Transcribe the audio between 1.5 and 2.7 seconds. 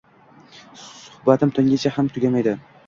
tonggacha ham tugamaydi.